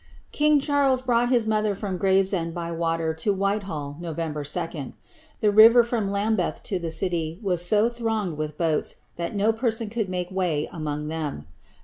King 0.31 0.59
Charles 0.59 1.03
brought 1.03 1.29
his 1.29 1.45
mother 1.45 1.75
from 1.75 1.99
Gravesend 1.99 2.55
by 2.55 2.71
water 2.71 3.13
to 3.13 3.31
White 3.31 3.61
hall, 3.69 3.97
Nov. 3.99 4.15
2. 4.17 4.93
The 5.41 5.51
river 5.51 5.83
from 5.83 6.09
Lambeth 6.09 6.63
to 6.63 6.79
the 6.79 6.89
city 6.89 7.37
was 7.43 7.63
so 7.63 7.87
thronged 7.87 8.35
with 8.35 8.57
Intats, 8.57 8.95
that 9.17 9.35
no 9.35 9.53
person 9.53 9.91
could 9.91 10.09
make 10.09 10.31
way 10.31 10.67
among 10.73 11.09
them. 11.09 11.45